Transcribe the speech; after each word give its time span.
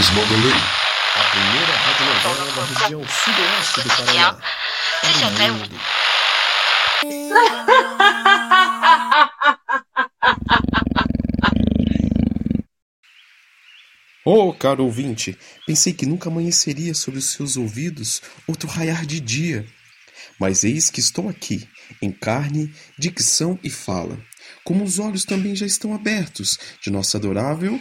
Voz 0.00 0.10
Mandolei, 0.14 0.56
a 1.14 1.24
primeira 1.24 1.76
radionovela 1.76 2.52
da 2.52 2.64
região 2.64 3.02
sudoeste 3.06 3.82
do 3.82 3.88
Paraná. 3.90 4.38
Para 5.36 5.52
o 5.52 5.54
mundo. 5.56 5.76
Oh, 14.24 14.54
caro 14.54 14.84
ouvinte, 14.84 15.36
pensei 15.66 15.92
que 15.92 16.06
nunca 16.06 16.30
amanheceria 16.30 16.94
sobre 16.94 17.18
os 17.18 17.26
seus 17.32 17.58
ouvidos 17.58 18.22
outro 18.48 18.70
raiar 18.70 19.04
de 19.04 19.20
dia. 19.20 19.66
Mas 20.38 20.64
eis 20.64 20.88
que 20.88 21.00
estou 21.00 21.28
aqui, 21.28 21.68
em 22.00 22.10
carne, 22.10 22.74
dicção 22.98 23.58
e 23.62 23.68
fala, 23.68 24.18
como 24.64 24.82
os 24.82 24.98
olhos 24.98 25.26
também 25.26 25.54
já 25.54 25.66
estão 25.66 25.94
abertos 25.94 26.58
de 26.82 26.90
nossa 26.90 27.18
adorável. 27.18 27.78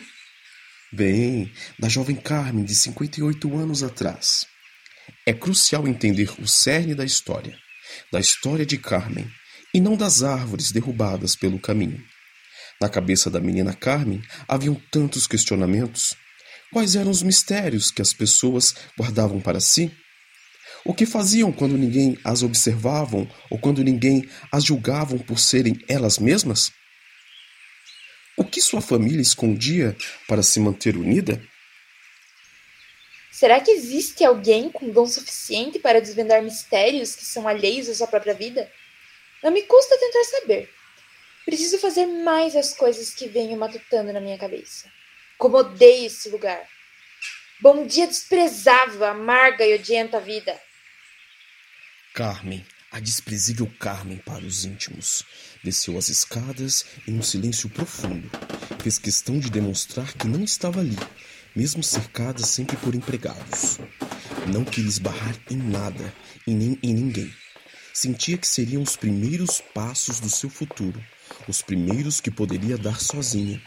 Bem, 0.92 1.52
da 1.78 1.88
jovem 1.88 2.16
Carmen 2.16 2.66
de 2.66 2.76
58 2.76 3.58
anos 3.58 3.84
atrás. 3.84 4.46
É 5.26 5.34
crucial 5.34 5.88
entender 5.88 6.32
o 6.40 6.48
cerne 6.48 6.96
da 6.96 7.06
história, 7.06 7.58
da 8.12 8.20
história 8.20 8.66
de 8.66 8.78
Carmen, 8.78 9.30
e 9.74 9.80
não 9.80 9.96
das 9.96 10.24
árvores 10.24 10.72
derrubadas 10.72 11.36
pelo 11.36 11.60
caminho. 11.60 12.04
Na 12.82 12.90
cabeça 12.90 13.30
da 13.30 13.40
menina 13.40 13.74
Carmen 13.74 14.22
haviam 14.48 14.76
tantos 14.92 15.28
questionamentos 15.28 16.16
Quais 16.72 16.96
eram 16.96 17.10
os 17.10 17.24
mistérios 17.24 17.90
que 17.90 18.02
as 18.02 18.14
pessoas 18.14 18.76
guardavam 18.98 19.42
para 19.42 19.60
si? 19.60 19.92
O 20.86 20.94
que 20.94 21.06
faziam 21.06 21.52
quando 21.52 21.76
ninguém 21.76 22.18
as 22.24 22.44
observavam 22.44 23.28
ou 23.50 23.58
quando 23.58 23.84
ninguém 23.84 24.30
as 24.52 24.64
julgavam 24.64 25.18
por 25.18 25.40
serem 25.40 25.80
elas 25.88 26.20
mesmas? 26.20 26.72
O 28.40 28.46
que 28.46 28.62
sua 28.62 28.80
família 28.80 29.22
escondia 29.22 29.98
para 30.26 30.42
se 30.42 30.62
manter 30.62 30.96
unida? 30.96 31.44
Será 33.30 33.60
que 33.60 33.70
existe 33.70 34.24
alguém 34.24 34.72
com 34.72 34.90
dom 34.90 35.06
suficiente 35.06 35.78
para 35.78 36.00
desvendar 36.00 36.42
mistérios 36.42 37.18
que 37.18 37.26
são 37.26 37.50
alheios 37.50 37.90
à 37.90 37.96
sua 37.96 38.08
própria 38.08 38.34
vida? 38.34 38.72
Não 39.44 39.52
me 39.52 39.64
custa 39.64 40.00
tentar 40.00 40.24
saber. 40.24 40.74
Preciso 41.44 41.80
fazer 41.80 42.06
mais 42.06 42.56
as 42.56 42.74
coisas 42.74 43.10
que 43.10 43.28
venho 43.28 43.60
matutando 43.60 44.14
na 44.14 44.22
minha 44.22 44.38
cabeça. 44.38 44.90
Como 45.38 45.58
odeio 45.58 46.08
esse 46.08 46.30
lugar. 46.30 46.66
Bom 47.60 47.86
dia 47.86 48.08
desprezável, 48.08 49.04
amarga 49.04 49.66
e 49.66 49.76
odienta 49.76 50.18
vida. 50.18 50.58
Carmen, 52.14 52.66
a 52.90 53.02
desprezível 53.02 53.70
Carmen 53.78 54.18
para 54.20 54.46
os 54.46 54.64
íntimos. 54.64 55.26
Desceu 55.64 55.98
as 55.98 56.10
escadas 56.10 56.86
em 57.08 57.18
um 57.18 57.22
silêncio 57.22 57.70
profundo. 57.70 58.30
Fez 58.82 58.98
questão 58.98 59.40
de 59.40 59.50
demonstrar 59.50 60.14
que 60.14 60.28
não 60.28 60.44
estava 60.44 60.80
ali, 60.80 60.98
mesmo 61.56 61.84
cercada 61.84 62.44
sempre 62.46 62.78
por 62.78 62.96
empregados. 62.96 63.80
Não 64.54 64.64
queria 64.64 64.90
esbarrar 64.90 65.36
em 65.50 65.58
nada 65.58 66.14
e 66.48 66.54
nem 66.54 66.80
em 66.82 66.94
ninguém. 66.94 67.34
Sentia 67.94 68.38
que 68.38 68.48
seriam 68.48 68.82
os 68.82 68.96
primeiros 68.96 69.62
passos 69.74 70.20
do 70.20 70.30
seu 70.30 70.50
futuro, 70.50 71.04
os 71.48 71.62
primeiros 71.62 72.22
que 72.22 72.32
poderia 72.32 72.78
dar 72.78 73.00
sozinha 73.00 73.62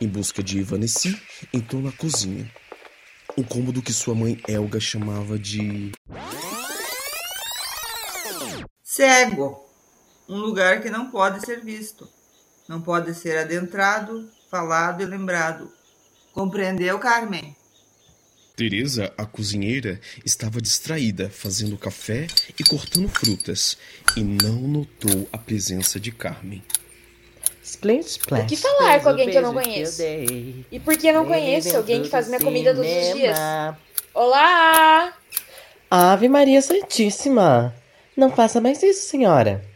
em 0.00 0.08
busca 0.08 0.42
de 0.42 0.58
Ivaneci, 0.58 1.20
entrou 1.52 1.82
na 1.82 1.92
cozinha. 1.92 2.50
Um 3.36 3.42
cômodo 3.42 3.82
que 3.82 3.92
sua 3.92 4.14
mãe 4.14 4.40
Elga 4.46 4.78
chamava 4.78 5.38
de. 5.38 5.92
Cego. 8.82 9.71
Um 10.32 10.38
lugar 10.38 10.80
que 10.80 10.88
não 10.88 11.10
pode 11.10 11.44
ser 11.44 11.60
visto. 11.60 12.08
Não 12.66 12.80
pode 12.80 13.12
ser 13.12 13.36
adentrado, 13.36 14.30
falado 14.50 15.02
e 15.02 15.04
lembrado. 15.04 15.70
Compreendeu, 16.32 16.98
Carmen? 16.98 17.54
Teresa, 18.56 19.12
a 19.18 19.26
cozinheira, 19.26 20.00
estava 20.24 20.58
distraída, 20.58 21.28
fazendo 21.28 21.76
café 21.76 22.28
e 22.58 22.64
cortando 22.64 23.10
frutas, 23.10 23.76
e 24.16 24.22
não 24.22 24.54
notou 24.54 25.28
a 25.30 25.36
presença 25.36 26.00
de 26.00 26.10
Carmen. 26.10 26.64
Splash, 27.62 28.12
splash. 28.12 28.44
O 28.44 28.46
que 28.46 28.56
falar 28.56 29.02
com 29.02 29.10
alguém 29.10 29.28
que 29.28 29.36
eu 29.36 29.42
não 29.42 29.52
conheço? 29.52 30.00
E 30.00 30.80
por 30.82 30.96
que 30.96 31.08
eu 31.08 31.12
não 31.12 31.26
conheço 31.26 31.76
alguém 31.76 32.02
que 32.02 32.08
faz 32.08 32.28
minha 32.28 32.40
comida 32.40 32.74
todos 32.74 32.90
os 32.90 33.14
dias? 33.14 33.38
Olá! 34.14 35.12
Ave 35.90 36.26
Maria 36.26 36.62
Santíssima! 36.62 37.74
Não 38.16 38.30
faça 38.30 38.62
mais 38.62 38.82
isso, 38.82 39.06
senhora. 39.06 39.71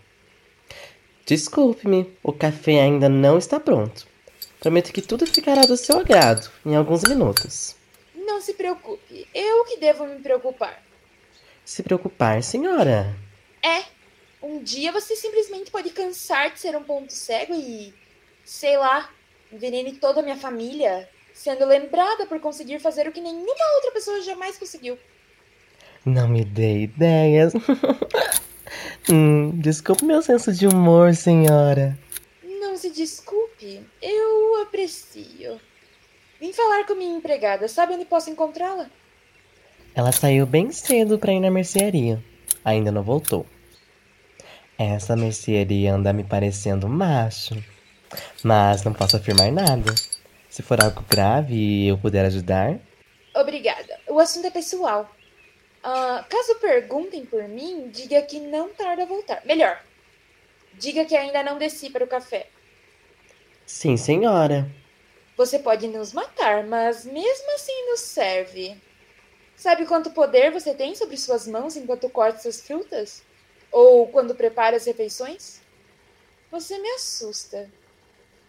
Desculpe-me, 1.26 2.16
o 2.22 2.32
café 2.32 2.80
ainda 2.80 3.08
não 3.08 3.36
está 3.36 3.58
pronto. 3.58 4.06
Prometo 4.60 4.92
que 4.92 5.02
tudo 5.02 5.26
ficará 5.26 5.62
do 5.62 5.76
seu 5.76 5.98
agrado 5.98 6.48
em 6.64 6.76
alguns 6.76 7.02
minutos. 7.02 7.74
Não 8.14 8.40
se 8.40 8.54
preocupe, 8.54 9.26
eu 9.34 9.64
que 9.64 9.76
devo 9.78 10.06
me 10.06 10.20
preocupar. 10.20 10.80
Se 11.64 11.82
preocupar, 11.82 12.40
senhora? 12.44 13.12
É, 13.60 13.82
um 14.40 14.62
dia 14.62 14.92
você 14.92 15.16
simplesmente 15.16 15.68
pode 15.68 15.90
cansar 15.90 16.52
de 16.52 16.60
ser 16.60 16.76
um 16.76 16.84
ponto 16.84 17.12
cego 17.12 17.54
e, 17.56 17.92
sei 18.44 18.76
lá, 18.76 19.10
envenene 19.52 19.94
toda 19.94 20.20
a 20.20 20.22
minha 20.22 20.36
família, 20.36 21.08
sendo 21.34 21.66
lembrada 21.66 22.24
por 22.26 22.38
conseguir 22.38 22.78
fazer 22.78 23.08
o 23.08 23.12
que 23.12 23.20
nenhuma 23.20 23.74
outra 23.74 23.90
pessoa 23.90 24.20
jamais 24.20 24.56
conseguiu. 24.58 24.96
Não 26.04 26.28
me 26.28 26.44
dê 26.44 26.82
ideias. 26.82 27.52
hum, 29.10 29.50
desculpe 29.58 30.04
meu 30.04 30.22
senso 30.22 30.52
de 30.52 30.66
humor, 30.66 31.14
senhora. 31.14 31.98
Não 32.60 32.76
se 32.76 32.90
desculpe, 32.90 33.82
eu 34.02 34.62
aprecio. 34.62 35.60
Vim 36.40 36.52
falar 36.52 36.84
com 36.86 36.94
minha 36.94 37.16
empregada, 37.16 37.68
sabe 37.68 37.94
onde 37.94 38.04
posso 38.04 38.30
encontrá-la? 38.30 38.90
Ela 39.94 40.12
saiu 40.12 40.44
bem 40.44 40.70
cedo 40.70 41.18
para 41.18 41.32
ir 41.32 41.40
na 41.40 41.50
mercearia. 41.50 42.22
Ainda 42.62 42.92
não 42.92 43.02
voltou. 43.02 43.46
Essa 44.78 45.16
mercearia 45.16 45.94
anda 45.94 46.12
me 46.12 46.22
parecendo 46.22 46.86
macho. 46.86 47.56
Mas 48.42 48.84
não 48.84 48.92
posso 48.92 49.16
afirmar 49.16 49.50
nada. 49.50 49.94
Se 50.50 50.62
for 50.62 50.82
algo 50.82 51.02
grave 51.08 51.54
e 51.54 51.88
eu 51.88 51.96
puder 51.96 52.26
ajudar. 52.26 52.78
Obrigada. 53.34 53.98
O 54.08 54.18
assunto 54.18 54.46
é 54.46 54.50
pessoal. 54.50 55.10
Uh, 55.86 56.28
caso 56.28 56.56
perguntem 56.56 57.24
por 57.24 57.44
mim, 57.44 57.88
diga 57.90 58.20
que 58.22 58.40
não 58.40 58.70
tarda 58.70 59.04
a 59.04 59.06
voltar. 59.06 59.40
Melhor, 59.46 59.80
diga 60.74 61.04
que 61.04 61.16
ainda 61.16 61.44
não 61.44 61.58
desci 61.58 61.90
para 61.90 62.04
o 62.04 62.08
café. 62.08 62.48
Sim, 63.64 63.96
senhora. 63.96 64.68
Você 65.36 65.60
pode 65.60 65.86
nos 65.86 66.12
matar, 66.12 66.64
mas 66.64 67.04
mesmo 67.04 67.54
assim 67.54 67.86
nos 67.88 68.00
serve. 68.00 68.76
Sabe 69.54 69.86
quanto 69.86 70.10
poder 70.10 70.50
você 70.50 70.74
tem 70.74 70.96
sobre 70.96 71.16
suas 71.16 71.46
mãos 71.46 71.76
enquanto 71.76 72.10
corta 72.10 72.40
suas 72.40 72.60
frutas? 72.60 73.22
Ou 73.70 74.08
quando 74.08 74.34
prepara 74.34 74.76
as 74.76 74.86
refeições? 74.86 75.60
Você 76.50 76.78
me 76.78 76.88
assusta. 76.90 77.70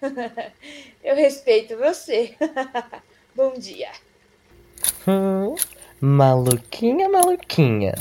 Eu 1.04 1.16
respeito 1.16 1.78
você. 1.78 2.36
Bom 3.36 3.54
dia. 3.54 3.92
Hum, 5.08 5.56
maluquinha, 6.02 7.10
maluquinha. 7.10 7.96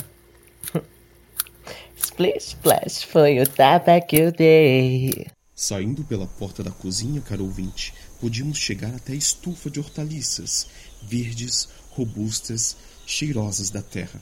Splish 1.97 2.49
Splash 2.49 3.05
foi 3.05 3.41
o 3.41 3.49
tapa 3.49 4.01
que 4.01 4.17
eu 4.17 4.33
dei. 4.33 5.27
Saindo 5.55 6.05
pela 6.05 6.27
porta 6.27 6.63
da 6.63 6.71
cozinha, 6.71 7.21
caro 7.23 7.45
ouvinte, 7.45 7.95
podíamos 8.21 8.59
chegar 8.59 8.95
até 8.95 9.15
a 9.15 9.17
estufa 9.17 9.71
de 9.71 9.81
hortaliças, 9.81 10.67
verdes, 11.03 11.69
robustas, 11.91 12.77
cheirosas 13.07 13.71
da 13.71 13.81
terra. 13.81 14.21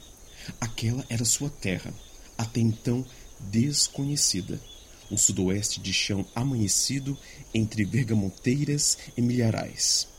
Aquela 0.60 1.04
era 1.08 1.24
sua 1.24 1.50
terra, 1.50 1.92
até 2.38 2.60
então 2.60 3.04
desconhecida. 3.40 4.60
Um 5.10 5.18
sudoeste 5.18 5.80
de 5.80 5.92
chão 5.92 6.24
amanhecido 6.34 7.18
entre 7.52 7.84
vergamonteiras 7.84 8.96
e 9.16 9.20
milharais. 9.20 10.13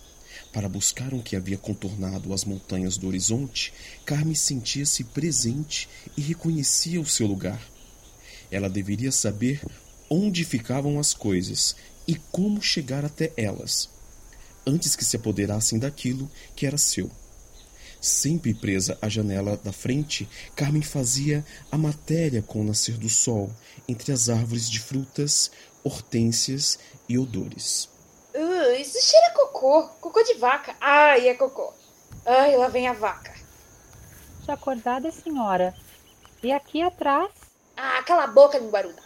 Para 0.55 0.69
buscar 0.69 1.13
o 1.13 1.21
que 1.21 1.35
havia 1.35 1.57
contornado 1.57 2.33
as 2.33 2.45
montanhas 2.45 2.95
do 2.95 3.09
horizonte, 3.09 3.73
Carmen 4.05 4.33
sentia-se 4.33 5.03
presente 5.03 5.89
e 6.15 6.21
reconhecia 6.21 7.01
o 7.01 7.05
seu 7.05 7.27
lugar. 7.27 7.61
Ela 8.49 8.69
deveria 8.69 9.11
saber 9.11 9.61
onde 10.09 10.45
ficavam 10.45 10.97
as 10.97 11.13
coisas 11.13 11.75
e 12.07 12.15
como 12.31 12.61
chegar 12.61 13.03
até 13.03 13.33
elas, 13.35 13.89
antes 14.65 14.95
que 14.95 15.03
se 15.03 15.17
apoderassem 15.17 15.77
daquilo 15.77 16.31
que 16.55 16.65
era 16.65 16.77
seu. 16.77 17.11
Sempre 17.99 18.53
presa 18.53 18.97
à 19.01 19.09
janela 19.09 19.57
da 19.61 19.73
frente, 19.73 20.25
Carmen 20.55 20.81
fazia 20.81 21.45
a 21.69 21.77
matéria 21.77 22.41
com 22.41 22.61
o 22.61 22.63
nascer 22.63 22.97
do 22.97 23.09
sol, 23.09 23.53
entre 23.89 24.13
as 24.13 24.29
árvores 24.29 24.69
de 24.69 24.79
frutas, 24.79 25.51
hortênsias 25.83 26.79
e 27.09 27.17
odores. 27.17 27.93
Isso 28.73 28.99
cheira 29.01 29.33
cocô. 29.33 29.87
Cocô 30.01 30.23
de 30.23 30.35
vaca. 30.35 30.75
Ai, 30.79 31.29
é 31.29 31.33
cocô. 31.33 31.73
Ai, 32.25 32.55
lá 32.57 32.67
vem 32.67 32.87
a 32.87 32.93
vaca. 32.93 33.33
Já 34.45 34.53
acordada, 34.53 35.11
senhora. 35.11 35.73
E 36.43 36.51
aqui 36.51 36.81
atrás? 36.81 37.31
Ah, 37.75 38.03
cala 38.03 38.25
a 38.25 38.27
boca, 38.27 38.57
linguaruda. 38.57 39.01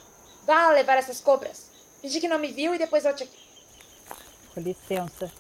Vá 0.46 0.70
levar 0.72 0.98
essas 0.98 1.22
cobras. 1.22 1.70
Finge 2.02 2.20
que 2.20 2.28
não 2.28 2.40
me 2.40 2.52
viu 2.52 2.74
e 2.74 2.78
depois 2.78 3.04
volte 3.04 3.24
aqui. 3.24 3.40
Com 4.54 4.62
licença. 4.62 5.32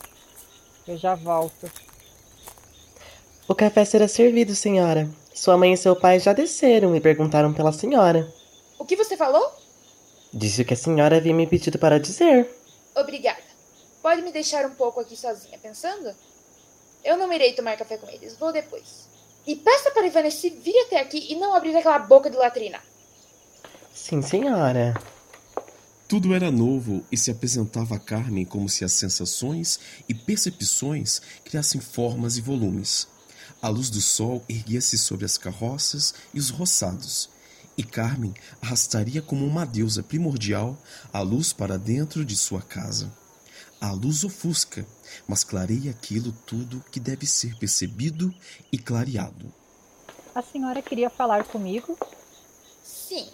Eu 0.87 0.97
já 0.97 1.15
volto. 1.15 1.69
O 3.47 3.55
café 3.55 3.83
será 3.83 4.07
servido, 4.07 4.55
senhora. 4.55 5.09
Sua 5.33 5.57
mãe 5.57 5.73
e 5.73 5.77
seu 5.77 5.95
pai 5.95 6.19
já 6.19 6.33
desceram 6.33 6.95
e 6.95 7.01
perguntaram 7.01 7.53
pela 7.53 7.71
senhora. 7.71 8.31
O 8.77 8.85
que 8.85 8.95
você 8.95 9.17
falou? 9.17 9.51
Disse 10.33 10.61
o 10.61 10.65
que 10.65 10.73
a 10.73 10.77
senhora 10.77 11.17
havia 11.17 11.33
me 11.33 11.47
pedido 11.47 11.79
para 11.79 11.99
dizer. 11.99 12.49
Obrigada. 12.95 13.48
Pode 14.01 14.21
me 14.21 14.31
deixar 14.31 14.65
um 14.65 14.73
pouco 14.75 14.99
aqui 14.99 15.15
sozinha 15.15 15.57
pensando? 15.57 16.15
Eu 17.03 17.17
não 17.17 17.31
irei 17.31 17.53
tomar 17.53 17.77
café 17.77 17.97
com 17.97 18.09
eles, 18.09 18.35
vou 18.35 18.51
depois. 18.51 19.07
E 19.45 19.55
peça 19.55 19.91
para 19.91 20.07
Ivanesse 20.07 20.49
vir 20.49 20.77
até 20.85 20.99
aqui 20.99 21.31
e 21.31 21.35
não 21.35 21.53
abrir 21.53 21.75
aquela 21.75 21.99
boca 21.99 22.29
de 22.29 22.37
latrina. 22.37 22.79
Sim, 23.93 24.21
senhora. 24.21 24.93
Tudo 26.07 26.33
era 26.33 26.49
novo 26.49 27.03
e 27.11 27.17
se 27.17 27.29
apresentava 27.29 27.95
a 27.95 27.99
Carmen 27.99 28.45
como 28.45 28.67
se 28.67 28.83
as 28.83 28.93
sensações 28.93 29.79
e 30.07 30.13
percepções 30.13 31.21
criassem 31.43 31.79
formas 31.79 32.37
e 32.37 32.41
volumes. 32.41 33.07
A 33.61 33.67
luz 33.67 33.89
do 33.89 34.01
sol 34.01 34.43
erguia-se 34.47 34.97
sobre 34.97 35.25
as 35.25 35.37
carroças 35.37 36.13
e 36.33 36.39
os 36.39 36.49
roçados, 36.49 37.29
e 37.77 37.83
Carmen 37.83 38.33
arrastaria 38.61 39.21
como 39.21 39.45
uma 39.45 39.65
deusa 39.65 40.01
primordial 40.01 40.77
a 41.11 41.21
luz 41.21 41.53
para 41.53 41.77
dentro 41.77 42.23
de 42.25 42.35
sua 42.35 42.61
casa. 42.61 43.11
A 43.81 43.91
luz 43.91 44.25
ofusca, 44.25 44.85
mas 45.25 45.43
clareia 45.43 45.91
aquilo 45.91 46.33
tudo 46.45 46.83
que 46.91 46.99
deve 46.99 47.25
ser 47.25 47.55
percebido 47.57 48.33
e 48.71 48.77
clareado. 48.77 49.53
A 50.35 50.41
senhora 50.41 50.81
queria 50.81 51.09
falar 51.09 51.45
comigo? 51.45 51.97
Sim. 52.83 53.29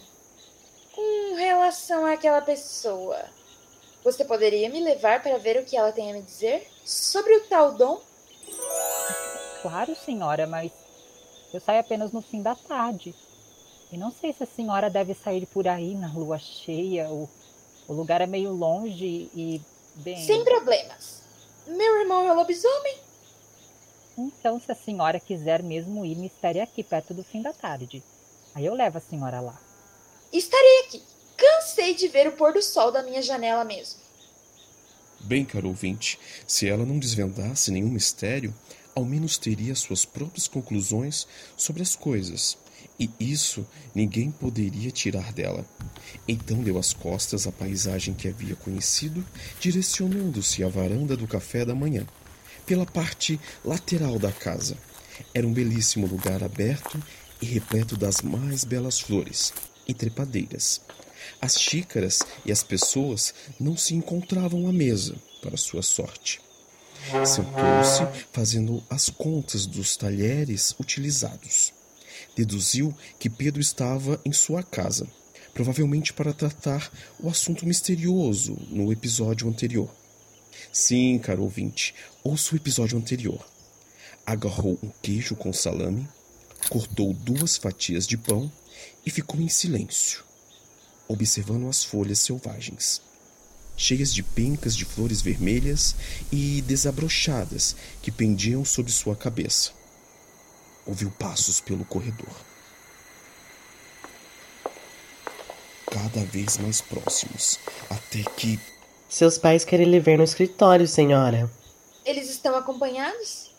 Com 0.94 1.36
relação 1.36 2.06
àquela 2.06 2.42
pessoa, 2.42 3.26
você 4.04 4.24
poderia 4.24 4.70
me 4.70 4.80
levar 4.80 5.24
para 5.24 5.40
ver 5.40 5.60
o 5.60 5.66
que 5.66 5.76
ela 5.76 5.92
tem 5.92 6.12
a 6.12 6.14
me 6.14 6.22
dizer 6.22 6.68
sobre 6.86 7.36
o 7.38 7.48
tal 7.48 7.74
Dom? 7.74 8.00
Claro, 9.64 9.96
senhora, 9.96 10.46
mas 10.46 10.72
eu 11.52 11.60
saio 11.60 11.80
apenas 11.80 12.12
no 12.12 12.22
fim 12.22 12.44
da 12.44 12.54
tarde. 12.54 13.16
E 13.92 13.98
não 13.98 14.12
sei 14.12 14.32
se 14.32 14.44
a 14.44 14.48
senhora 14.48 14.92
deve 14.92 15.16
sair 15.16 15.48
por 15.48 15.68
aí 15.68 15.96
na 15.96 16.14
lua 16.14 16.38
cheia. 16.38 17.10
O, 17.10 17.28
o 17.88 17.94
lugar 17.94 18.22
é 18.22 18.28
meio 18.28 18.52
longe 18.52 19.30
e 19.34 19.62
bem. 19.96 20.26
Sem 20.26 20.44
problemas. 20.44 21.22
Meu 21.68 22.00
irmão 22.02 22.28
é 22.28 22.34
lobisomem. 22.34 22.98
Então, 24.18 24.60
se 24.60 24.72
a 24.72 24.76
senhora 24.76 25.20
quiser 25.20 25.62
mesmo 25.62 26.06
ir, 26.06 26.16
me 26.16 26.28
espere 26.28 26.62
aqui 26.62 26.84
perto 26.84 27.14
do 27.14 27.24
fim 27.24 27.42
da 27.42 27.52
tarde. 27.52 28.04
Aí 28.54 28.66
eu 28.66 28.74
levo 28.74 28.98
a 28.98 29.02
senhora 29.02 29.42
lá. 29.42 29.60
Estarei 30.32 30.86
aqui. 30.86 31.04
Cansei 31.36 31.94
de 31.94 32.08
ver 32.08 32.28
o 32.28 32.32
pôr 32.32 32.54
do 32.54 32.62
sol 32.62 32.92
da 32.92 33.04
minha 33.04 33.22
janela 33.22 33.66
mesmo. 33.66 34.00
Bem, 35.20 35.44
caro 35.44 35.68
ouvinte, 35.68 36.20
se 36.48 36.68
ela 36.68 36.86
não 36.86 37.00
desvendasse 37.00 37.72
nenhum 37.72 37.90
mistério, 37.90 38.54
ao 38.94 39.04
menos 39.04 39.38
teria 39.38 39.76
suas 39.76 40.06
próprias 40.06 40.48
conclusões 40.48 41.28
sobre 41.58 41.82
as 41.82 41.96
coisas, 41.96 42.58
e 43.00 43.10
isso 43.20 43.66
ninguém 43.94 44.32
poderia 44.32 44.90
tirar 44.92 45.34
dela. 45.34 45.66
Então 46.28 46.64
deu 46.64 46.78
as 46.78 46.94
costas 46.94 47.46
à 47.46 47.52
paisagem 47.52 48.14
que 48.14 48.28
havia 48.28 48.56
conhecido, 48.56 49.26
direcionando-se 49.60 50.64
à 50.64 50.68
varanda 50.68 51.18
do 51.18 51.28
café 51.28 51.66
da 51.66 51.76
manhã, 51.76 52.06
pela 52.66 52.86
parte 52.86 53.40
lateral 53.64 54.18
da 54.18 54.32
casa. 54.32 54.78
Era 55.34 55.46
um 55.46 55.54
belíssimo 55.54 56.08
lugar 56.08 56.44
aberto 56.44 57.02
e 57.42 57.46
repleto 57.46 57.98
das 57.98 58.22
mais 58.22 58.64
belas 58.64 59.00
flores 59.00 59.54
e 59.88 59.94
trepadeiras. 59.94 60.82
As 61.42 61.60
xícaras 61.60 62.20
e 62.46 62.52
as 62.52 62.64
pessoas 62.64 63.34
não 63.60 63.76
se 63.76 63.94
encontravam 63.94 64.68
à 64.68 64.74
mesa, 64.74 65.16
para 65.42 65.58
sua 65.58 65.82
sorte. 65.82 66.42
Sentou-se, 67.26 68.28
fazendo 68.32 68.84
as 68.90 69.10
contas 69.10 69.66
dos 69.66 69.96
talheres 69.96 70.76
utilizados. 70.80 71.74
Deduziu 72.36 72.94
que 73.18 73.30
Pedro 73.30 73.62
estava 73.62 74.20
em 74.26 74.32
sua 74.32 74.62
casa, 74.62 75.08
provavelmente 75.54 76.14
para 76.14 76.34
tratar 76.34 76.92
o 77.20 77.30
assunto 77.30 77.66
misterioso 77.66 78.58
no 78.70 78.92
episódio 78.92 79.48
anterior. 79.48 79.90
Sim, 80.72 81.18
caro 81.20 81.44
ouvinte, 81.44 81.96
ouça 82.24 82.54
o 82.54 82.58
episódio 82.58 82.98
anterior. 82.98 83.46
Agarrou 84.26 84.78
um 84.84 84.90
queijo 85.02 85.36
com 85.36 85.54
salame, 85.54 86.08
cortou 86.70 87.14
duas 87.14 87.58
fatias 87.58 88.06
de 88.06 88.18
pão 88.18 88.52
e 89.06 89.10
ficou 89.10 89.40
em 89.40 89.50
silêncio, 89.50 90.24
observando 91.08 91.70
as 91.70 91.84
folhas 91.84 92.20
selvagens 92.20 93.02
cheias 93.78 94.14
de 94.14 94.24
pencas 94.24 94.76
de 94.76 94.86
flores 94.86 95.22
vermelhas 95.22 95.96
e 96.32 96.62
desabrochadas 96.62 97.76
que 98.02 98.12
pendiam 98.12 98.64
sobre 98.64 98.92
sua 98.92 99.16
cabeça. 99.16 99.72
Ouviu 100.86 101.12
passos 101.12 101.60
pelo 101.60 101.84
corredor. 101.86 102.30
Cada 105.90 106.26
vez 106.26 106.58
mais 106.58 106.82
próximos, 106.82 107.60
até 107.90 108.22
que. 108.36 108.60
Seus 109.10 109.38
pais 109.38 109.64
querem 109.64 109.88
lhe 109.88 110.00
ver 110.00 110.18
no 110.18 110.24
escritório, 110.24 110.88
senhora. 110.88 111.50
Eles 112.06 112.30
estão 112.30 112.56
acompanhados? 112.56 113.50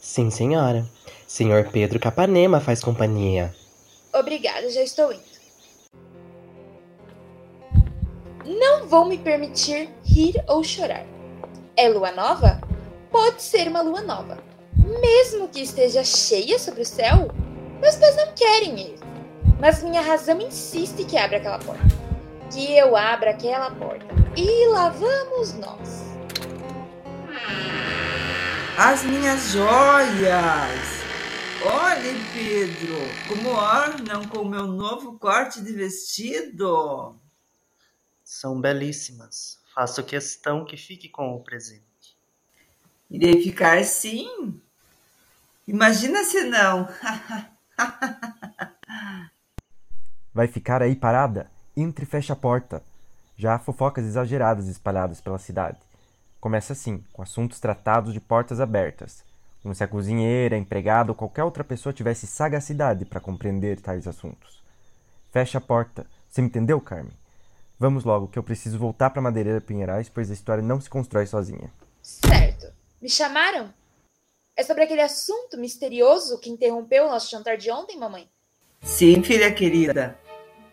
Sim, 0.00 0.30
senhora. 0.30 0.86
Senhor 1.26 1.70
Pedro 1.70 1.98
Capanema 1.98 2.60
faz 2.60 2.82
companhia. 2.82 3.54
Obrigada, 4.12 4.68
já 4.70 4.82
estou 4.82 5.12
indo. 5.12 5.36
Não 8.44 8.86
vou 8.86 9.04
me 9.06 9.18
permitir 9.18 9.90
rir 10.04 10.42
ou 10.46 10.62
chorar. 10.62 11.04
É 11.76 11.88
lua 11.88 12.12
nova? 12.12 12.60
Pode 13.10 13.42
ser 13.42 13.68
uma 13.68 13.82
lua 13.82 14.00
nova. 14.02 14.42
Mesmo 14.86 15.48
que 15.48 15.60
esteja 15.60 16.04
cheia 16.04 16.58
sobre 16.60 16.82
o 16.82 16.86
céu, 16.86 17.28
meus 17.80 17.96
pés 17.96 18.16
não 18.16 18.32
querem 18.34 18.78
ir. 18.78 18.98
Mas 19.58 19.82
minha 19.82 20.00
razão 20.00 20.40
insiste 20.40 21.04
que 21.04 21.16
abra 21.16 21.38
aquela 21.38 21.58
porta. 21.58 21.82
Que 22.52 22.78
eu 22.78 22.96
abra 22.96 23.30
aquela 23.30 23.70
porta. 23.72 24.06
E 24.36 24.68
lá 24.68 24.90
vamos 24.90 25.54
nós. 25.54 26.06
As 28.78 29.02
minhas 29.02 29.50
joias! 29.50 30.96
Olhe, 31.64 32.14
Pedro, 32.32 32.94
como 33.26 33.48
ornam 33.48 34.28
com 34.28 34.42
o 34.42 34.48
meu 34.48 34.66
novo 34.68 35.18
corte 35.18 35.60
de 35.62 35.72
vestido. 35.72 37.18
São 38.22 38.60
belíssimas. 38.60 39.58
Faço 39.74 40.04
questão 40.04 40.64
que 40.64 40.76
fique 40.76 41.08
com 41.08 41.34
o 41.34 41.42
presente. 41.42 42.16
Irei 43.10 43.42
ficar 43.42 43.82
sim. 43.84 44.60
Imagina 45.66 46.22
se 46.22 46.44
não. 46.44 46.88
Vai 50.32 50.46
ficar 50.46 50.80
aí 50.80 50.94
parada? 50.94 51.50
Entre 51.76 52.04
e 52.04 52.08
fecha 52.08 52.34
a 52.34 52.36
porta. 52.36 52.82
Já 53.36 53.54
há 53.54 53.58
fofocas 53.58 54.04
exageradas 54.04 54.68
espalhadas 54.68 55.20
pela 55.20 55.38
cidade. 55.38 55.78
Começa 56.40 56.72
assim, 56.72 57.02
com 57.12 57.20
assuntos 57.20 57.58
tratados 57.58 58.12
de 58.12 58.20
portas 58.20 58.60
abertas, 58.60 59.24
como 59.60 59.74
se 59.74 59.82
a 59.82 59.88
cozinheira, 59.88 60.54
a 60.54 60.58
empregada 60.58 61.10
ou 61.10 61.16
qualquer 61.16 61.42
outra 61.42 61.64
pessoa 61.64 61.92
tivesse 61.92 62.28
sagacidade 62.28 63.04
para 63.04 63.18
compreender 63.18 63.80
tais 63.80 64.06
assuntos. 64.06 64.62
Fecha 65.32 65.58
a 65.58 65.60
porta. 65.60 66.06
Você 66.28 66.40
me 66.40 66.46
entendeu, 66.46 66.80
Carmen? 66.80 67.12
Vamos 67.78 68.04
logo, 68.04 68.28
que 68.28 68.38
eu 68.38 68.42
preciso 68.42 68.78
voltar 68.78 69.10
para 69.10 69.20
Madeireira 69.20 69.60
Pinheirais, 69.60 70.08
pois 70.08 70.30
a 70.30 70.34
história 70.34 70.62
não 70.62 70.80
se 70.80 70.88
constrói 70.88 71.26
sozinha. 71.26 71.70
Certo. 72.00 72.72
Me 73.02 73.08
chamaram? 73.08 73.68
É 74.56 74.62
sobre 74.62 74.84
aquele 74.84 75.02
assunto 75.02 75.58
misterioso 75.58 76.40
que 76.40 76.48
interrompeu 76.48 77.06
o 77.06 77.10
nosso 77.10 77.30
jantar 77.30 77.56
de 77.56 77.70
ontem, 77.70 77.98
mamãe? 77.98 78.28
Sim, 78.82 79.22
filha 79.22 79.52
querida. 79.52 80.18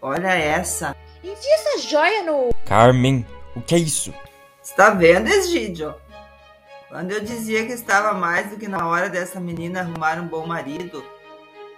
Olha 0.01 0.33
essa. 0.33 0.95
Enfia 1.23 1.55
essa 1.55 1.79
joia 1.79 2.23
no. 2.23 2.49
Carmen, 2.65 3.25
o 3.55 3.61
que 3.61 3.75
é 3.75 3.79
isso? 3.79 4.13
Está 4.63 4.91
vendo, 4.91 5.27
Esgídio? 5.27 5.93
Quando 6.87 7.11
eu 7.11 7.21
dizia 7.21 7.65
que 7.65 7.73
estava 7.73 8.13
mais 8.13 8.49
do 8.49 8.57
que 8.57 8.67
na 8.67 8.87
hora 8.87 9.09
dessa 9.09 9.39
menina 9.39 9.81
arrumar 9.81 10.19
um 10.19 10.27
bom 10.27 10.45
marido, 10.45 11.03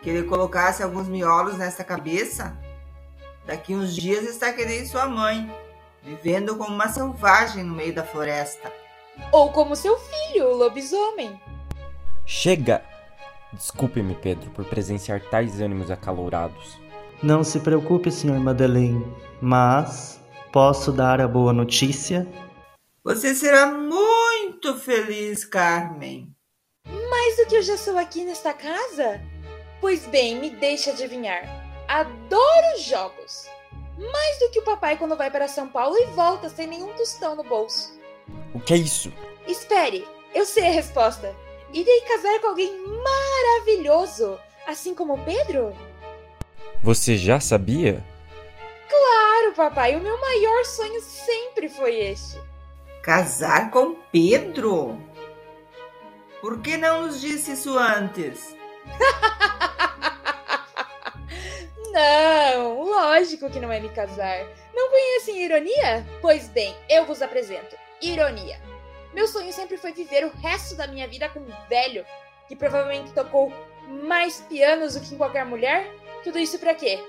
que 0.03 0.09
ele 0.09 0.23
colocasse 0.23 0.83
alguns 0.83 1.07
miolos 1.07 1.57
nessa 1.57 1.83
cabeça, 1.83 2.55
Daqui 3.45 3.75
uns 3.75 3.95
dias 3.95 4.23
está 4.23 4.51
querendo 4.51 4.87
sua 4.87 5.07
mãe, 5.07 5.51
vivendo 6.01 6.57
como 6.57 6.73
uma 6.73 6.89
selvagem 6.89 7.63
no 7.63 7.75
meio 7.75 7.93
da 7.93 8.03
floresta. 8.03 8.73
Ou 9.31 9.51
como 9.51 9.75
seu 9.75 9.97
filho, 9.99 10.47
o 10.47 10.55
lobisomem. 10.55 11.39
Chega! 12.25 12.83
Desculpe-me, 13.53 14.15
Pedro, 14.15 14.49
por 14.51 14.65
presenciar 14.65 15.21
tais 15.21 15.61
ânimos 15.61 15.91
acalorados. 15.91 16.77
Não 17.21 17.43
se 17.43 17.59
preocupe, 17.59 18.11
Sr. 18.11 18.39
Madeleine, 18.39 19.05
mas 19.41 20.19
posso 20.51 20.91
dar 20.91 21.21
a 21.21 21.27
boa 21.27 21.53
notícia? 21.53 22.27
Você 23.03 23.35
será 23.35 23.67
muito 23.67 24.75
feliz, 24.77 25.45
Carmen. 25.45 26.35
Mais 27.09 27.37
do 27.37 27.45
que 27.45 27.55
eu 27.55 27.61
já 27.61 27.77
sou 27.77 27.97
aqui 27.97 28.25
nesta 28.25 28.51
casa? 28.53 29.21
Pois 29.79 30.05
bem, 30.07 30.39
me 30.39 30.49
deixe 30.49 30.89
adivinhar. 30.89 31.43
Adoro 31.87 32.79
jogos. 32.79 33.47
Mais 33.97 34.39
do 34.39 34.49
que 34.49 34.59
o 34.59 34.63
papai 34.63 34.97
quando 34.97 35.15
vai 35.15 35.29
para 35.29 35.47
São 35.47 35.67
Paulo 35.67 35.95
e 35.97 36.07
volta 36.07 36.49
sem 36.49 36.67
nenhum 36.67 36.93
tostão 36.93 37.35
no 37.35 37.43
bolso. 37.43 37.97
O 38.53 38.59
que 38.59 38.73
é 38.73 38.77
isso? 38.77 39.13
Espere, 39.47 40.05
eu 40.33 40.45
sei 40.45 40.67
a 40.67 40.71
resposta. 40.71 41.33
Irei 41.75 42.01
casar 42.07 42.39
com 42.39 42.47
alguém 42.47 42.73
maravilhoso, 42.87 44.39
assim 44.65 44.95
como 44.95 45.21
Pedro? 45.25 45.75
Você 46.81 47.17
já 47.17 47.37
sabia? 47.41 48.01
Claro, 48.87 49.53
papai, 49.53 49.97
o 49.97 49.99
meu 49.99 50.17
maior 50.21 50.63
sonho 50.63 51.01
sempre 51.01 51.67
foi 51.67 51.95
este. 51.95 52.39
Casar 53.03 53.71
com 53.71 53.93
Pedro? 54.09 54.97
Por 56.39 56.61
que 56.61 56.77
não 56.77 57.07
nos 57.07 57.19
disse 57.19 57.51
isso 57.51 57.77
antes? 57.77 58.55
não, 61.91 62.83
lógico 62.83 63.49
que 63.49 63.59
não 63.59 63.69
é 63.69 63.81
me 63.81 63.89
casar. 63.89 64.47
Não 64.73 64.89
conhecem 64.89 65.43
ironia? 65.43 66.07
Pois 66.21 66.47
bem, 66.47 66.73
eu 66.87 67.05
vos 67.05 67.21
apresento. 67.21 67.75
Ironia. 68.01 68.61
Meu 69.15 69.29
sonho 69.29 69.53
sempre 69.53 69.77
foi 69.77 69.93
viver 69.93 70.25
o 70.25 70.35
resto 70.41 70.75
da 70.75 70.87
minha 70.87 71.07
vida 71.07 71.29
com 71.29 71.39
um 71.39 71.53
velho 71.69 72.05
que 72.49 72.55
provavelmente 72.55 73.13
tocou 73.13 73.49
mais 73.87 74.41
pianos 74.41 74.93
do 74.93 74.99
que 74.99 75.15
em 75.15 75.17
qualquer 75.17 75.45
mulher. 75.45 75.89
Tudo 76.21 76.37
isso 76.37 76.59
para 76.59 76.75
quê? 76.75 77.01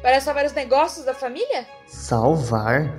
Para 0.00 0.22
salvar 0.22 0.46
os 0.46 0.54
negócios 0.54 1.04
da 1.04 1.12
família? 1.12 1.68
Salvar? 1.86 2.90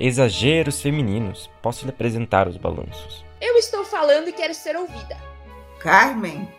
Exageros 0.00 0.82
femininos. 0.82 1.48
Posso 1.62 1.84
lhe 1.84 1.92
apresentar 1.92 2.48
os 2.48 2.56
balanços. 2.56 3.24
Eu 3.40 3.56
estou 3.56 3.84
falando 3.84 4.26
e 4.26 4.32
quero 4.32 4.52
ser 4.52 4.74
ouvida. 4.74 5.16
Carmen, 5.78 6.52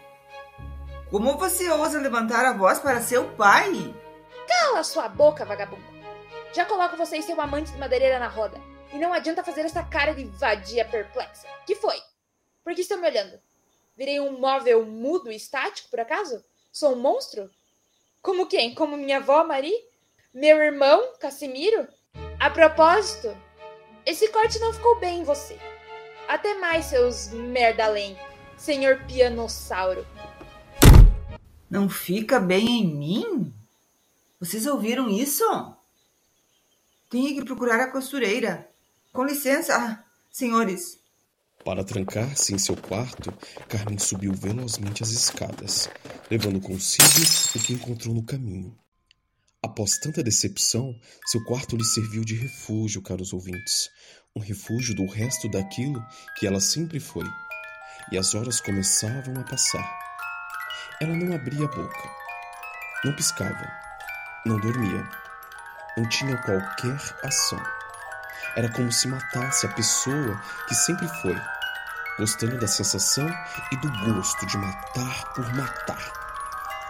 como 1.09 1.37
você 1.37 1.69
ousa 1.69 1.99
levantar 1.99 2.45
a 2.45 2.53
voz 2.53 2.79
para 2.79 3.01
seu 3.01 3.25
pai? 3.31 3.93
Cala 4.47 4.81
sua 4.81 5.09
boca, 5.09 5.43
vagabundo. 5.43 5.83
Já 6.53 6.63
coloco 6.63 6.95
você 6.95 7.17
e 7.17 7.21
seu 7.21 7.39
amante 7.41 7.73
de 7.73 7.77
madeireira 7.77 8.17
na 8.17 8.29
roda. 8.29 8.70
E 8.93 8.97
não 8.97 9.13
adianta 9.13 9.43
fazer 9.43 9.61
essa 9.61 9.83
cara 9.83 10.13
de 10.13 10.25
vadia 10.25 10.83
perplexa. 10.85 11.47
Que 11.65 11.75
foi? 11.75 11.95
Por 12.63 12.75
que 12.75 12.81
estão 12.81 12.99
me 12.99 13.07
olhando? 13.07 13.39
Virei 13.95 14.19
um 14.19 14.39
móvel 14.39 14.85
mudo 14.85 15.31
e 15.31 15.35
estático, 15.35 15.89
por 15.89 15.99
acaso? 15.99 16.43
Sou 16.71 16.93
um 16.93 16.99
monstro? 16.99 17.49
Como 18.21 18.47
quem? 18.47 18.73
Como 18.73 18.97
minha 18.97 19.17
avó, 19.17 19.43
Mari? 19.43 19.73
Meu 20.33 20.57
irmão, 20.57 21.13
Casimiro? 21.19 21.87
A 22.39 22.49
propósito, 22.49 23.35
esse 24.05 24.27
corte 24.29 24.59
não 24.59 24.73
ficou 24.73 24.99
bem 24.99 25.19
em 25.19 25.23
você. 25.23 25.57
Até 26.27 26.53
mais, 26.55 26.85
seus 26.85 27.29
merdalém, 27.29 28.17
senhor 28.57 29.03
pianossauro. 29.05 30.05
Não 31.69 31.89
fica 31.89 32.39
bem 32.39 32.81
em 32.81 32.87
mim? 32.87 33.53
Vocês 34.39 34.65
ouviram 34.65 35.09
isso? 35.09 35.43
Tenho 37.09 37.35
que 37.35 37.45
procurar 37.45 37.79
a 37.79 37.91
costureira. 37.91 38.70
Com 39.13 39.25
licença, 39.25 40.01
senhores. 40.31 40.97
Para 41.65 41.83
trancar-se 41.83 42.53
em 42.53 42.57
seu 42.57 42.77
quarto, 42.77 43.33
Carmen 43.67 43.99
subiu 43.99 44.33
velozmente 44.33 45.03
as 45.03 45.09
escadas, 45.09 45.89
levando 46.29 46.61
consigo 46.61 47.05
o 47.55 47.59
que 47.59 47.73
encontrou 47.73 48.15
no 48.15 48.23
caminho. 48.23 48.73
Após 49.61 49.97
tanta 49.97 50.23
decepção, 50.23 50.95
seu 51.27 51.43
quarto 51.43 51.75
lhe 51.75 51.83
serviu 51.83 52.23
de 52.23 52.35
refúgio, 52.35 53.01
caros 53.01 53.33
ouvintes. 53.33 53.89
Um 54.33 54.39
refúgio 54.39 54.95
do 54.95 55.05
resto 55.05 55.49
daquilo 55.49 56.01
que 56.39 56.47
ela 56.47 56.61
sempre 56.61 56.99
foi. 56.99 57.25
E 58.13 58.17
as 58.17 58.33
horas 58.33 58.61
começavam 58.61 59.37
a 59.39 59.43
passar. 59.43 59.99
Ela 61.01 61.17
não 61.17 61.35
abria 61.35 61.65
a 61.65 61.67
boca, 61.67 62.09
não 63.03 63.13
piscava, 63.13 63.69
não 64.45 64.57
dormia, 64.57 65.07
não 65.97 66.07
tinha 66.07 66.37
qualquer 66.37 66.97
ação. 67.23 67.80
Era 68.55 68.69
como 68.69 68.91
se 68.91 69.07
matasse 69.07 69.65
a 69.65 69.69
pessoa 69.69 70.41
que 70.67 70.75
sempre 70.75 71.07
foi, 71.21 71.39
gostando 72.17 72.59
da 72.59 72.67
sensação 72.67 73.27
e 73.71 73.77
do 73.77 73.89
gosto 74.05 74.45
de 74.45 74.57
matar 74.57 75.33
por 75.33 75.53
matar. 75.55 76.11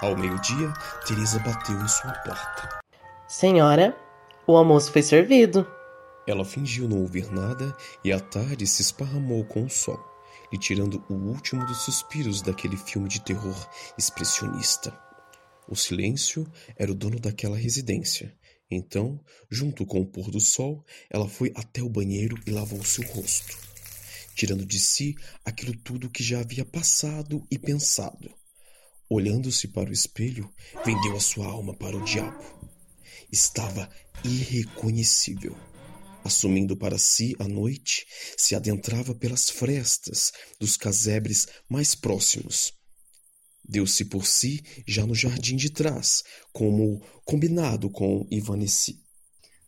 Ao 0.02 0.18
meio-dia, 0.18 0.74
Teresa 1.06 1.40
bateu 1.40 1.80
em 1.80 1.88
sua 1.88 2.12
porta. 2.14 2.82
Senhora, 3.28 3.96
o 4.48 4.58
almoço 4.58 4.92
foi 4.92 5.04
servido. 5.04 5.68
Ela 6.26 6.44
fingiu 6.44 6.88
não 6.90 6.98
ouvir 6.98 7.32
nada 7.32 7.76
e 8.04 8.12
à 8.12 8.20
tarde 8.20 8.66
se 8.66 8.82
esparramou 8.82 9.46
com 9.46 9.64
o 9.64 9.70
sol 9.70 10.00
e 10.52 10.58
tirando 10.58 11.04
o 11.08 11.14
último 11.14 11.66
dos 11.66 11.84
suspiros 11.84 12.42
daquele 12.42 12.76
filme 12.76 13.08
de 13.08 13.22
terror 13.22 13.56
expressionista. 13.98 14.94
O 15.68 15.76
silêncio 15.76 16.46
era 16.76 16.92
o 16.92 16.96
dono 16.96 17.20
daquela 17.20 17.56
residência. 17.56 18.34
Então, 18.72 19.20
junto 19.50 19.86
com 19.86 20.00
o 20.00 20.06
pôr 20.06 20.32
do 20.32 20.40
sol, 20.40 20.86
ela 21.10 21.28
foi 21.28 21.52
até 21.56 21.84
o 21.84 21.90
banheiro 21.90 22.38
e 22.48 22.52
lavou 22.52 22.84
seu 22.86 23.06
rosto, 23.08 23.58
tirando 24.34 24.66
de 24.66 24.80
si 24.80 25.14
aquilo 25.44 25.76
tudo 25.76 26.10
que 26.10 26.24
já 26.24 26.40
havia 26.40 26.64
passado 26.64 27.46
e 27.52 27.60
pensado. 27.60 28.34
Olhando-se 29.10 29.68
para 29.68 29.90
o 29.90 29.94
espelho, 29.94 30.50
vendeu 30.86 31.18
a 31.18 31.20
sua 31.20 31.48
alma 31.48 31.76
para 31.76 31.98
o 31.98 32.06
diabo. 32.06 32.42
Estava 33.30 33.90
irreconhecível 34.24 35.56
assumindo 36.24 36.78
para 36.78 36.98
si 36.98 37.36
a 37.40 37.48
noite, 37.48 38.06
se 38.38 38.56
adentrava 38.56 39.14
pelas 39.16 39.50
frestas 39.50 40.32
dos 40.60 40.78
casebres 40.78 41.48
mais 41.68 41.96
próximos. 41.96 42.81
Deu-se 43.64 44.06
por 44.06 44.26
si 44.26 44.64
já 44.88 45.06
no 45.06 45.16
jardim 45.16 45.56
de 45.56 45.70
trás, 45.70 46.24
como 46.52 47.02
combinado 47.24 47.90
com 47.90 48.26
Ivaneci. 48.30 49.04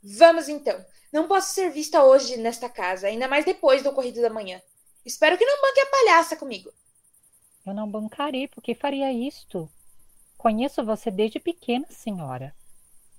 Vamos 0.03 0.49
então. 0.49 0.83
Não 1.11 1.27
posso 1.27 1.53
ser 1.53 1.69
vista 1.71 2.03
hoje 2.03 2.37
nesta 2.37 2.67
casa, 2.67 3.07
ainda 3.07 3.27
mais 3.27 3.45
depois 3.45 3.83
do 3.83 3.89
ocorrido 3.89 4.21
da 4.21 4.29
manhã. 4.29 4.61
Espero 5.05 5.37
que 5.37 5.45
não 5.45 5.61
banque 5.61 5.79
a 5.79 5.85
palhaça 5.85 6.35
comigo. 6.35 6.71
Eu 7.65 7.73
não 7.73 7.89
bancarei, 7.89 8.47
porque 8.47 8.73
faria 8.73 9.13
isto. 9.13 9.69
Conheço 10.37 10.83
você 10.83 11.09
desde 11.11 11.39
pequena, 11.39 11.85
senhora. 11.89 12.53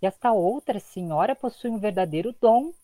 E 0.02 0.06
esta 0.06 0.32
outra 0.32 0.80
senhora 0.80 1.34
possui 1.34 1.70
um 1.70 1.78
verdadeiro 1.78 2.34
dom 2.40 2.74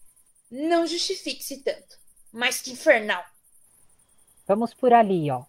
não 0.51 0.85
justifique-se 0.85 1.63
tanto. 1.63 1.97
Mas 2.33 2.61
que 2.61 2.73
infernal! 2.73 3.25
Vamos 4.47 4.75
por 4.75 4.93
ali, 4.93 5.31
ó. 5.31 5.45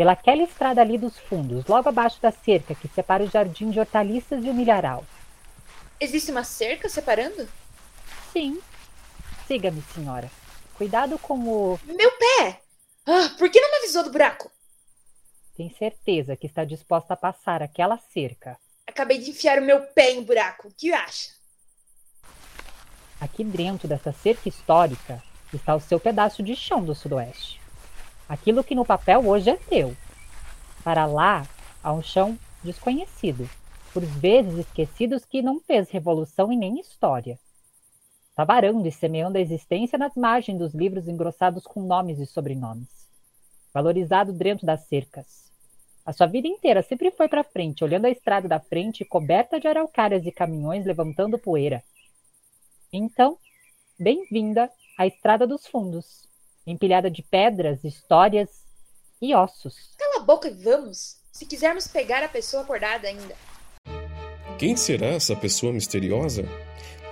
Pelaquela 0.00 0.42
estrada 0.42 0.80
ali 0.80 0.96
dos 0.96 1.18
fundos, 1.18 1.66
logo 1.66 1.86
abaixo 1.86 2.18
da 2.22 2.30
cerca 2.30 2.74
que 2.74 2.88
separa 2.88 3.22
o 3.22 3.28
jardim 3.28 3.68
de 3.68 3.78
hortaliças 3.78 4.42
e 4.42 4.48
o 4.48 4.54
milharal. 4.54 5.04
Existe 6.00 6.30
uma 6.30 6.42
cerca 6.42 6.88
separando? 6.88 7.46
Sim. 8.32 8.62
Siga-me, 9.46 9.82
senhora. 9.94 10.30
Cuidado 10.72 11.18
com 11.18 11.34
o. 11.40 11.78
Meu 11.84 12.10
pé! 12.12 12.62
Ah, 13.06 13.34
por 13.36 13.50
que 13.50 13.60
não 13.60 13.70
me 13.70 13.76
avisou 13.76 14.02
do 14.02 14.10
buraco? 14.10 14.50
Tem 15.54 15.68
certeza 15.68 16.34
que 16.34 16.46
está 16.46 16.64
disposta 16.64 17.12
a 17.12 17.16
passar 17.18 17.62
aquela 17.62 17.98
cerca? 17.98 18.56
Acabei 18.86 19.18
de 19.18 19.28
enfiar 19.28 19.58
o 19.58 19.62
meu 19.62 19.82
pé 19.82 20.12
em 20.12 20.20
um 20.20 20.24
buraco. 20.24 20.68
O 20.68 20.72
que 20.72 20.90
acha? 20.94 21.28
Aqui 23.20 23.44
dentro 23.44 23.86
dessa 23.86 24.12
cerca 24.12 24.48
histórica 24.48 25.22
está 25.52 25.74
o 25.74 25.80
seu 25.80 26.00
pedaço 26.00 26.42
de 26.42 26.56
chão 26.56 26.82
do 26.82 26.94
sudoeste. 26.94 27.59
Aquilo 28.30 28.62
que 28.62 28.76
no 28.76 28.84
papel 28.84 29.26
hoje 29.26 29.50
é 29.50 29.56
teu. 29.56 29.96
Para 30.84 31.04
lá 31.04 31.44
há 31.82 31.92
um 31.92 32.00
chão 32.00 32.38
desconhecido, 32.62 33.50
por 33.92 34.04
vezes 34.04 34.56
esquecidos 34.58 35.24
que 35.24 35.42
não 35.42 35.58
fez 35.58 35.90
revolução 35.90 36.52
e 36.52 36.56
nem 36.56 36.78
história. 36.78 37.36
Tavarando 38.36 38.86
e 38.86 38.92
semeando 38.92 39.36
a 39.36 39.40
existência 39.40 39.98
nas 39.98 40.14
margens 40.14 40.58
dos 40.58 40.72
livros 40.72 41.08
engrossados 41.08 41.64
com 41.64 41.82
nomes 41.82 42.20
e 42.20 42.26
sobrenomes. 42.26 43.08
Valorizado 43.74 44.32
dentro 44.32 44.64
das 44.64 44.86
cercas. 44.86 45.50
A 46.06 46.12
sua 46.12 46.28
vida 46.28 46.46
inteira 46.46 46.82
sempre 46.82 47.10
foi 47.10 47.28
para 47.28 47.42
frente, 47.42 47.82
olhando 47.82 48.04
a 48.04 48.10
estrada 48.10 48.46
da 48.46 48.60
frente 48.60 49.04
coberta 49.04 49.58
de 49.58 49.66
araucárias 49.66 50.24
e 50.24 50.30
caminhões 50.30 50.86
levantando 50.86 51.36
poeira, 51.36 51.82
então, 52.92 53.38
bem-vinda 53.96 54.68
à 54.98 55.06
Estrada 55.06 55.46
dos 55.46 55.64
Fundos, 55.64 56.28
empilhada 56.66 57.10
de 57.10 57.22
pedras, 57.22 57.84
histórias 57.84 58.48
e 59.20 59.34
ossos. 59.34 59.90
Cala 59.98 60.22
a 60.22 60.24
boca 60.24 60.48
e 60.48 60.54
vamos, 60.54 61.16
se 61.32 61.46
quisermos 61.46 61.86
pegar 61.86 62.22
a 62.22 62.28
pessoa 62.28 62.62
acordada 62.62 63.08
ainda. 63.08 63.34
Quem 64.58 64.76
será 64.76 65.06
essa 65.06 65.34
pessoa 65.34 65.72
misteriosa? 65.72 66.44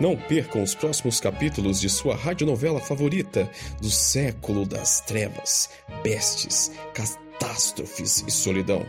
Não 0.01 0.17
percam 0.17 0.63
os 0.63 0.75
próximos 0.75 1.19
capítulos 1.19 1.81
de 1.81 1.89
sua 1.89 2.15
radionovela 2.15 2.79
favorita 2.79 3.51
do 3.81 3.91
século 3.91 4.65
das 4.65 5.01
trevas, 5.01 5.71
bestes, 6.03 6.71
catástrofes 6.95 8.23
e 8.27 8.31
solidão. 8.31 8.87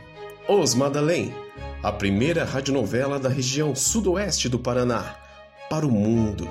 Os 0.47 0.75
Madalém, 0.75 1.33
a 1.81 1.91
primeira 1.91 2.43
radionovela 2.43 3.19
da 3.19 3.29
região 3.29 3.73
sudoeste 3.73 4.49
do 4.49 4.59
Paraná, 4.59 5.15
para 5.69 5.85
o 5.85 5.91
mundo. 5.91 6.47